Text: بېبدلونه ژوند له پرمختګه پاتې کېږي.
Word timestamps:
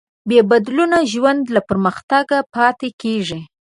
بېبدلونه 0.29 0.97
ژوند 1.11 1.43
له 1.55 1.61
پرمختګه 1.69 2.37
پاتې 2.55 2.89
کېږي. 3.01 3.41